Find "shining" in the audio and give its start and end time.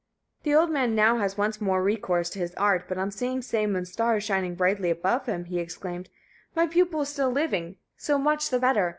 4.19-4.55